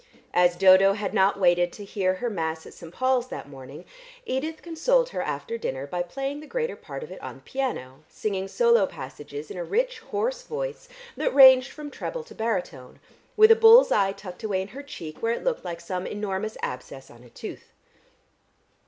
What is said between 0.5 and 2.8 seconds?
Dodo had not waited to hear her Mass at